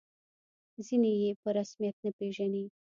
[0.85, 2.65] ځینې یې په رسمیت نه پېژني.